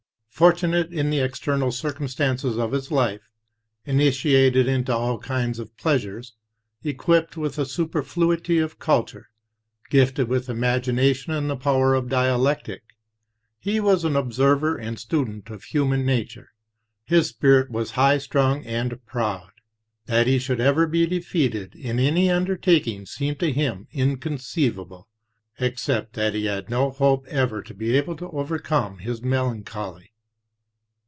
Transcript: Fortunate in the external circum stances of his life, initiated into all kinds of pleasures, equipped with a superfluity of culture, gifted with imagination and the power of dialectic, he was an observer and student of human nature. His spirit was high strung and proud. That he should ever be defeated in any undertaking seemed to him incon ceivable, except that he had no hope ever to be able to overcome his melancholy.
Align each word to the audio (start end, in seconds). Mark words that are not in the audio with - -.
Fortunate 0.33 0.91
in 0.91 1.11
the 1.11 1.19
external 1.19 1.71
circum 1.71 2.07
stances 2.07 2.57
of 2.57 2.71
his 2.71 2.91
life, 2.91 3.29
initiated 3.85 4.65
into 4.67 4.91
all 4.91 5.19
kinds 5.19 5.59
of 5.59 5.75
pleasures, 5.77 6.33
equipped 6.83 7.37
with 7.37 7.59
a 7.59 7.65
superfluity 7.65 8.57
of 8.57 8.79
culture, 8.79 9.27
gifted 9.91 10.27
with 10.27 10.49
imagination 10.49 11.31
and 11.31 11.47
the 11.47 11.55
power 11.55 11.93
of 11.93 12.09
dialectic, 12.09 12.81
he 13.59 13.79
was 13.79 14.03
an 14.03 14.15
observer 14.15 14.75
and 14.77 14.97
student 14.97 15.51
of 15.51 15.65
human 15.65 16.07
nature. 16.07 16.49
His 17.05 17.27
spirit 17.27 17.69
was 17.69 17.91
high 17.91 18.17
strung 18.17 18.65
and 18.65 19.05
proud. 19.05 19.51
That 20.07 20.25
he 20.25 20.39
should 20.39 20.59
ever 20.61 20.87
be 20.87 21.05
defeated 21.05 21.75
in 21.75 21.99
any 21.99 22.31
undertaking 22.31 23.05
seemed 23.05 23.37
to 23.41 23.51
him 23.53 23.85
incon 23.93 24.39
ceivable, 24.39 25.03
except 25.59 26.13
that 26.13 26.33
he 26.33 26.45
had 26.45 26.67
no 26.67 26.89
hope 26.89 27.27
ever 27.27 27.61
to 27.61 27.75
be 27.75 27.95
able 27.95 28.15
to 28.15 28.31
overcome 28.31 28.97
his 28.99 29.21
melancholy. 29.21 30.07